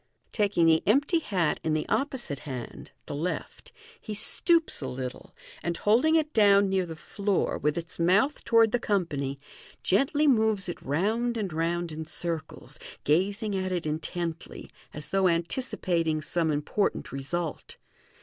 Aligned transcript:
Taking 0.31 0.65
the 0.65 0.81
empty 0.87 1.19
hat 1.19 1.59
in 1.63 1.75
the 1.75 1.87
opposite 1.87 2.39
hand 2.39 2.89
(the 3.05 3.13
left), 3.13 3.71
he 4.01 4.15
stoops 4.15 4.81
a 4.81 4.87
little, 4.87 5.35
and 5.61 5.77
holding 5.77 6.15
it 6.15 6.33
down 6.33 6.69
near 6.69 6.87
the 6.87 6.95
floor, 6.95 7.59
with 7.59 7.77
its 7.77 7.99
mouth 7.99 8.43
toward 8.43 8.71
the 8.71 8.79
company, 8.79 9.39
gently 9.83 10.25
moves 10.27 10.67
it 10.67 10.81
round 10.81 11.37
and 11.37 11.53
round 11.53 11.91
in 11.91 12.05
circles, 12.05 12.79
gazing 13.03 13.55
at 13.55 13.71
it 13.71 13.85
intently, 13.85 14.71
as 14.91 15.09
though 15.09 15.27
anticipating 15.27 16.23
some 16.23 16.49
important 16.49 17.11
result. 17.11 17.77